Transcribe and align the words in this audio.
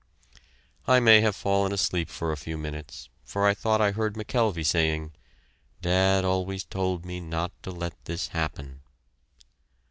I 0.87 0.99
may 0.99 1.21
have 1.21 1.35
fallen 1.35 1.71
asleep 1.71 2.09
for 2.09 2.31
a 2.31 2.35
few 2.35 2.57
minutes, 2.57 3.07
for 3.23 3.45
I 3.45 3.53
thought 3.53 3.81
I 3.81 3.91
heard 3.91 4.15
McKelvey 4.15 4.65
saying, 4.65 5.11
"Dad 5.83 6.25
always 6.25 6.63
told 6.63 7.05
me 7.05 7.19
not 7.21 7.51
to 7.61 7.69
let 7.69 8.05
this 8.05 8.29
happen." 8.29 8.81